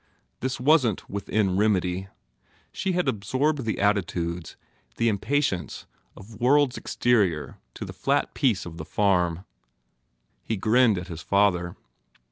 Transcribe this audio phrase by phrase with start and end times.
[0.39, 2.07] This wasn t within remedy.
[2.71, 4.55] She had absorbed the attitudes,
[4.97, 5.85] the impatience
[6.17, 9.45] of worlds exterior to the flat peace of the farm.
[10.43, 11.75] He grinned at his father.